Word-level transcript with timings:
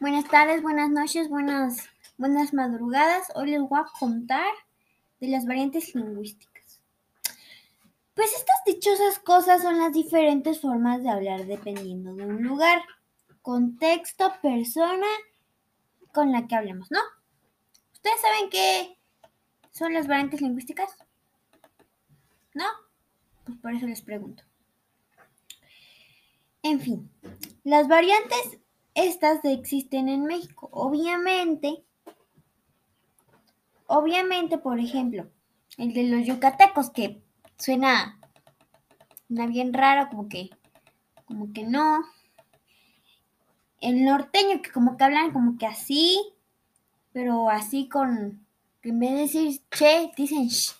Buenas 0.00 0.28
tardes, 0.28 0.62
buenas 0.62 0.90
noches, 0.90 1.28
buenas, 1.28 1.88
buenas 2.18 2.54
madrugadas. 2.54 3.32
Hoy 3.34 3.50
les 3.50 3.60
voy 3.60 3.80
a 3.80 3.86
contar 3.98 4.46
de 5.18 5.26
las 5.26 5.44
variantes 5.44 5.92
lingüísticas. 5.92 6.80
Pues 8.14 8.32
estas 8.32 8.62
dichosas 8.64 9.18
cosas 9.18 9.60
son 9.60 9.76
las 9.78 9.92
diferentes 9.92 10.60
formas 10.60 11.02
de 11.02 11.10
hablar 11.10 11.46
dependiendo 11.46 12.14
de 12.14 12.26
un 12.26 12.44
lugar, 12.44 12.80
contexto, 13.42 14.32
persona 14.40 15.08
con 16.12 16.30
la 16.30 16.46
que 16.46 16.54
hablemos, 16.54 16.92
¿no? 16.92 17.00
¿Ustedes 17.92 18.20
saben 18.20 18.50
qué 18.50 18.96
son 19.72 19.94
las 19.94 20.06
variantes 20.06 20.40
lingüísticas? 20.40 20.96
¿No? 22.54 22.66
Pues 23.44 23.58
por 23.58 23.74
eso 23.74 23.86
les 23.88 24.02
pregunto. 24.02 24.44
En 26.62 26.78
fin, 26.78 27.10
las 27.64 27.88
variantes 27.88 28.60
estas 28.98 29.44
existen 29.44 30.08
en 30.08 30.24
México. 30.24 30.68
Obviamente, 30.72 31.84
obviamente, 33.86 34.58
por 34.58 34.80
ejemplo, 34.80 35.30
el 35.76 35.94
de 35.94 36.04
los 36.04 36.26
yucatecos 36.26 36.90
que 36.90 37.22
suena, 37.56 38.20
suena 39.28 39.46
bien 39.46 39.72
raro, 39.72 40.08
como 40.10 40.28
que, 40.28 40.50
como 41.26 41.52
que 41.52 41.64
no. 41.64 42.04
El 43.80 44.04
norteño 44.04 44.60
que 44.62 44.72
como 44.72 44.96
que 44.96 45.04
hablan 45.04 45.32
como 45.32 45.56
que 45.56 45.66
así, 45.66 46.20
pero 47.12 47.48
así 47.48 47.88
con, 47.88 48.44
que 48.82 48.88
en 48.88 48.98
vez 48.98 49.10
de 49.12 49.16
decir 49.18 49.62
che, 49.70 50.10
dicen 50.16 50.48
sh, 50.48 50.74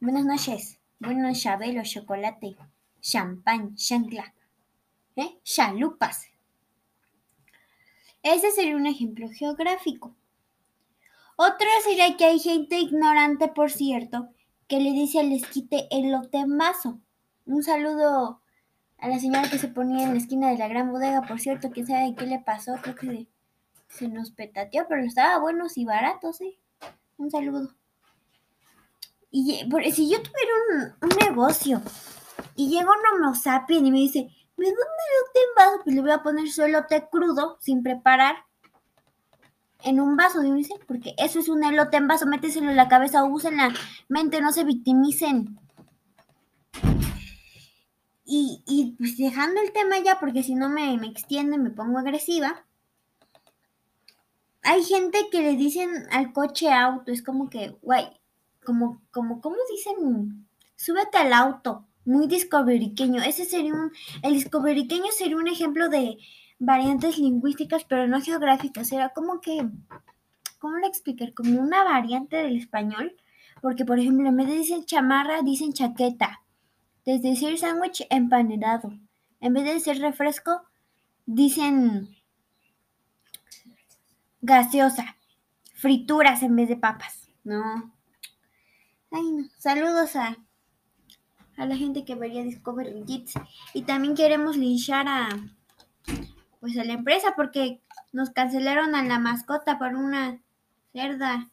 Buenas 0.00 0.24
noches. 0.24 0.78
Buenos 1.00 1.40
chabelo, 1.40 1.82
chocolate, 1.82 2.56
champán, 3.00 3.74
chancla. 3.74 4.32
¿Eh? 5.16 5.38
chalupas. 5.42 6.28
Ese 8.22 8.50
sería 8.50 8.76
un 8.76 8.86
ejemplo 8.86 9.28
geográfico. 9.28 10.14
Otro 11.36 11.66
sería 11.84 12.16
que 12.16 12.24
hay 12.24 12.38
gente 12.38 12.78
ignorante, 12.78 13.48
por 13.48 13.70
cierto, 13.70 14.28
que 14.68 14.78
le 14.78 14.92
dice 14.92 15.20
al 15.20 15.32
esquite 15.32 15.88
elote 15.90 16.38
en 16.38 16.56
vaso. 16.56 17.00
Un 17.46 17.62
saludo 17.62 18.40
a 18.98 19.08
la 19.08 19.18
señora 19.18 19.50
que 19.50 19.58
se 19.58 19.68
ponía 19.68 20.04
en 20.04 20.12
la 20.12 20.18
esquina 20.18 20.50
de 20.50 20.58
la 20.58 20.68
gran 20.68 20.92
bodega, 20.92 21.22
por 21.22 21.40
cierto, 21.40 21.70
quién 21.70 21.86
sabe 21.86 22.14
qué 22.16 22.26
le 22.26 22.38
pasó, 22.38 22.74
creo 22.80 22.94
que 22.94 23.26
se 23.88 24.08
nos 24.08 24.30
petateó, 24.30 24.86
pero 24.88 25.02
estaba 25.02 25.38
buenos 25.38 25.76
y 25.76 25.84
baratos, 25.84 26.40
¿eh? 26.40 26.56
Un 27.16 27.30
saludo. 27.30 27.74
Y 29.30 29.64
si 29.92 30.10
yo 30.10 30.18
tuviera 30.22 30.94
un, 31.00 31.08
negocio 31.26 31.80
y 32.54 32.68
llega 32.68 32.90
un 32.90 33.22
homo 33.22 33.34
sapiens 33.34 33.86
y 33.86 33.90
me 33.90 33.98
dice, 33.98 34.28
un 34.70 34.74
elote 34.74 35.38
en 35.38 35.54
vaso, 35.56 35.80
pues 35.84 35.96
le 35.96 36.02
voy 36.02 36.10
a 36.10 36.22
poner 36.22 36.48
su 36.48 36.62
elote 36.62 37.08
crudo, 37.10 37.58
sin 37.60 37.82
preparar, 37.82 38.36
en 39.84 40.00
un 40.00 40.16
vaso, 40.16 40.40
dice, 40.40 40.74
porque 40.86 41.14
eso 41.18 41.40
es 41.40 41.48
un 41.48 41.64
elote 41.64 41.96
en 41.96 42.06
vaso, 42.06 42.26
méteselo 42.26 42.70
en 42.70 42.76
la 42.76 42.88
cabeza, 42.88 43.24
usen 43.24 43.56
la 43.56 43.74
mente, 44.08 44.40
no 44.40 44.52
se 44.52 44.64
victimicen. 44.64 45.58
Y, 48.24 48.62
y 48.66 48.94
pues 48.96 49.16
dejando 49.16 49.60
el 49.60 49.72
tema 49.72 49.98
ya, 49.98 50.20
porque 50.20 50.42
si 50.42 50.54
no 50.54 50.68
me, 50.68 50.96
me 50.98 51.08
extiendo 51.08 51.56
y 51.56 51.58
me 51.58 51.70
pongo 51.70 51.98
agresiva, 51.98 52.64
hay 54.62 54.84
gente 54.84 55.28
que 55.30 55.40
le 55.40 55.56
dicen 55.56 55.90
al 56.12 56.32
coche 56.32 56.72
auto, 56.72 57.10
es 57.10 57.22
como 57.22 57.50
que, 57.50 57.76
guay, 57.82 58.20
como, 58.64 59.02
como, 59.10 59.40
¿cómo 59.40 59.56
dicen? 59.70 60.46
Súbete 60.76 61.18
al 61.18 61.32
auto 61.32 61.86
muy 62.04 62.26
discoveriqueño. 62.26 63.22
Ese 63.22 63.44
sería 63.44 63.74
un, 63.74 63.92
el 64.22 64.34
discoveriqueño 64.34 65.06
sería 65.16 65.36
un 65.36 65.48
ejemplo 65.48 65.88
de 65.88 66.18
variantes 66.58 67.18
lingüísticas, 67.18 67.84
pero 67.84 68.06
no 68.06 68.20
geográficas. 68.20 68.92
Era 68.92 69.10
como 69.10 69.40
que, 69.40 69.68
¿cómo 70.58 70.76
lo 70.78 70.86
explicar? 70.86 71.34
Como 71.34 71.60
una 71.60 71.84
variante 71.84 72.36
del 72.36 72.56
español. 72.56 73.16
Porque, 73.60 73.84
por 73.84 73.98
ejemplo, 73.98 74.28
en 74.28 74.36
vez 74.36 74.48
de 74.48 74.58
decir 74.58 74.84
chamarra, 74.84 75.42
dicen 75.42 75.72
chaqueta. 75.72 76.42
Desde 77.04 77.30
decir 77.30 77.58
sándwich, 77.58 78.06
empanelado. 78.10 78.92
En 79.40 79.54
vez 79.54 79.64
de 79.64 79.74
decir 79.74 80.00
refresco, 80.00 80.62
dicen 81.26 82.16
gaseosa. 84.40 85.16
Frituras 85.74 86.42
en 86.42 86.56
vez 86.56 86.68
de 86.68 86.76
papas. 86.76 87.28
No. 87.44 87.92
Ay, 89.10 89.30
no. 89.32 89.48
Saludos 89.58 90.16
a 90.16 90.36
a 91.62 91.66
la 91.66 91.76
gente 91.76 92.04
que 92.04 92.14
vería 92.14 92.42
Discovery 92.42 93.04
Kids. 93.04 93.34
Y 93.74 93.82
también 93.82 94.14
queremos 94.14 94.56
linchar 94.56 95.06
a 95.08 95.28
pues 96.60 96.78
a 96.78 96.84
la 96.84 96.92
empresa 96.92 97.34
porque 97.36 97.80
nos 98.12 98.30
cancelaron 98.30 98.94
a 98.94 99.02
la 99.02 99.18
mascota 99.18 99.78
por 99.78 99.96
una 99.96 100.40
cerda 100.92 101.50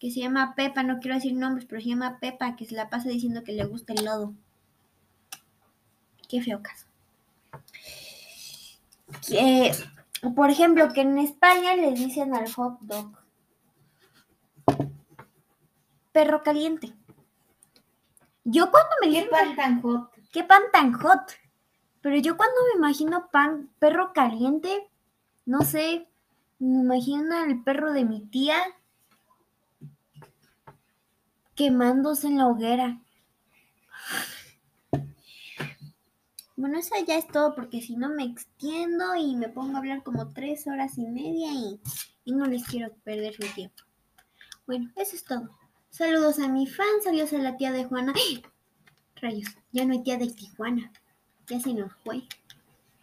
que 0.00 0.10
se 0.10 0.20
llama 0.20 0.54
Pepa, 0.54 0.82
no 0.82 0.98
quiero 0.98 1.16
decir 1.16 1.34
nombres, 1.34 1.66
pero 1.66 1.80
se 1.80 1.88
llama 1.88 2.18
Pepa, 2.20 2.56
que 2.56 2.66
se 2.66 2.74
la 2.74 2.88
pasa 2.88 3.08
diciendo 3.08 3.44
que 3.44 3.52
le 3.52 3.64
gusta 3.64 3.92
el 3.92 4.04
lodo. 4.04 4.34
Qué 6.28 6.42
feo 6.42 6.60
caso. 6.62 6.86
por 10.34 10.50
ejemplo, 10.50 10.92
que 10.92 11.02
en 11.02 11.18
España 11.18 11.76
le 11.76 11.92
dicen 11.92 12.34
al 12.34 12.52
hot 12.52 12.78
dog 12.80 13.18
perro 16.12 16.42
caliente. 16.42 16.92
Yo 18.50 18.70
cuando 18.70 18.90
me 19.02 19.10
¿Qué 19.10 19.28
pan 19.30 19.56
tan 19.56 19.82
hot? 19.82 20.10
¿Qué 20.32 20.42
pan 20.42 20.62
tan 20.72 20.92
hot? 20.94 21.32
Pero 22.00 22.16
yo 22.16 22.38
cuando 22.38 22.56
me 22.72 22.78
imagino 22.78 23.28
pan, 23.30 23.68
perro 23.78 24.14
caliente, 24.14 24.88
no 25.44 25.60
sé, 25.60 26.08
me 26.58 26.80
imagino 26.80 27.36
al 27.36 27.62
perro 27.62 27.92
de 27.92 28.06
mi 28.06 28.22
tía 28.22 28.56
quemándose 31.54 32.28
en 32.28 32.38
la 32.38 32.46
hoguera. 32.46 33.02
Bueno, 36.56 36.78
eso 36.78 36.94
ya 37.06 37.18
es 37.18 37.28
todo 37.28 37.54
porque 37.54 37.82
si 37.82 37.96
no 37.96 38.08
me 38.08 38.24
extiendo 38.24 39.14
y 39.14 39.36
me 39.36 39.50
pongo 39.50 39.76
a 39.76 39.80
hablar 39.80 40.02
como 40.02 40.32
tres 40.32 40.66
horas 40.66 40.96
y 40.96 41.04
media 41.04 41.52
y, 41.52 41.80
y 42.24 42.32
no 42.32 42.46
les 42.46 42.64
quiero 42.64 42.94
perder 43.04 43.34
su 43.34 43.46
tiempo. 43.54 43.82
Bueno, 44.66 44.90
eso 44.96 45.16
es 45.16 45.24
todo. 45.24 45.57
Saludos 45.90 46.38
a 46.38 46.48
mi 46.48 46.66
fan, 46.66 46.86
saludos 47.02 47.32
a 47.32 47.38
la 47.38 47.56
tía 47.56 47.72
de 47.72 47.84
Juana. 47.84 48.12
¡Ay! 48.14 48.42
Rayos, 49.16 49.56
ya 49.72 49.84
no 49.84 49.92
hay 49.94 50.02
tía 50.02 50.16
de 50.16 50.28
Tijuana. 50.28 50.92
Ya 51.46 51.60
se 51.60 51.74
nos 51.74 51.92
fue. 52.04 52.22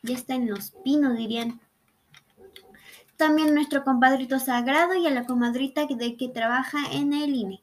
Ya 0.03 0.15
está 0.15 0.35
en 0.35 0.49
los 0.49 0.71
pinos, 0.83 1.17
dirían. 1.17 1.59
También 3.17 3.53
nuestro 3.53 3.83
compadrito 3.83 4.39
sagrado 4.39 4.93
y 4.95 5.07
a 5.07 5.11
la 5.11 5.25
comadrita 5.25 5.85
de 5.87 6.15
que 6.15 6.29
trabaja 6.29 6.77
en 6.91 7.13
el 7.13 7.33
INE. 7.33 7.61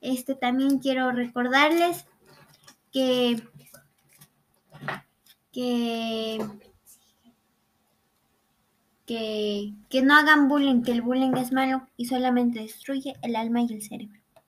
Este 0.00 0.34
también 0.34 0.78
quiero 0.78 1.10
recordarles 1.10 2.06
que 2.92 3.42
que 5.52 6.38
que, 9.06 9.72
que 9.88 10.02
no 10.02 10.14
hagan 10.14 10.48
bullying, 10.48 10.82
que 10.82 10.92
el 10.92 11.02
bullying 11.02 11.36
es 11.36 11.52
malo 11.52 11.88
y 11.96 12.06
solamente 12.06 12.60
destruye 12.60 13.14
el 13.22 13.36
alma 13.36 13.62
y 13.62 13.72
el 13.72 13.82
cerebro. 13.82 14.20